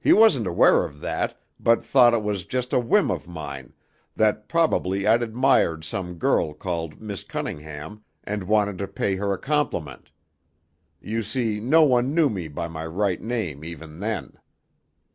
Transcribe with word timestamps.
He 0.00 0.14
wasn't 0.14 0.46
aware 0.46 0.82
of 0.82 1.00
that, 1.00 1.38
but 1.60 1.84
thought 1.84 2.14
it 2.14 2.22
was 2.22 2.46
just 2.46 2.72
a 2.72 2.78
whim 2.80 3.10
of 3.10 3.28
mine, 3.28 3.74
that 4.16 4.48
probably 4.48 5.06
I'd 5.06 5.22
admired 5.22 5.84
some 5.84 6.14
girl 6.14 6.54
called 6.54 7.02
'Miss 7.02 7.22
Cunningham,' 7.22 8.02
and 8.24 8.44
wanted 8.44 8.78
to 8.78 8.88
pay 8.88 9.16
her 9.16 9.34
a 9.34 9.38
compliment. 9.38 10.10
You 11.02 11.22
see, 11.22 11.60
no 11.60 11.82
one 11.82 12.14
knew 12.14 12.30
me 12.30 12.48
by 12.48 12.66
my 12.66 12.86
right 12.86 13.20
name 13.20 13.62
even 13.62 14.00
then. 14.00 14.38